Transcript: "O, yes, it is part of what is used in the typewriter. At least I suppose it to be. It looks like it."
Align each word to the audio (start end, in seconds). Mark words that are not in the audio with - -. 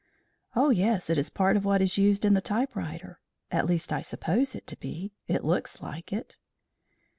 "O, 0.55 0.71
yes, 0.71 1.11
it 1.11 1.17
is 1.19 1.29
part 1.29 1.55
of 1.55 1.63
what 1.63 1.79
is 1.79 1.95
used 1.95 2.25
in 2.25 2.33
the 2.33 2.41
typewriter. 2.41 3.19
At 3.51 3.67
least 3.67 3.93
I 3.93 4.01
suppose 4.01 4.55
it 4.55 4.65
to 4.65 4.75
be. 4.77 5.13
It 5.27 5.45
looks 5.45 5.79
like 5.79 6.11
it." 6.11 6.37